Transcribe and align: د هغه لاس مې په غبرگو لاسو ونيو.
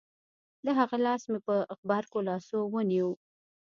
د 0.65 0.67
هغه 0.79 0.97
لاس 1.05 1.21
مې 1.31 1.39
په 1.47 1.55
غبرگو 1.79 2.19
لاسو 2.27 2.57
ونيو. 2.73 3.11